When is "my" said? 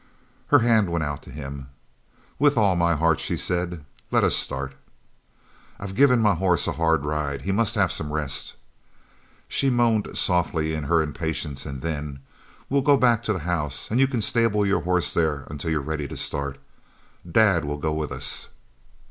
2.75-2.95, 6.23-6.33